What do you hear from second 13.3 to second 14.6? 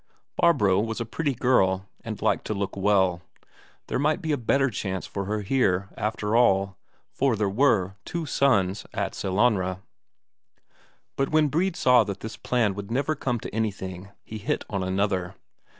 to anything, he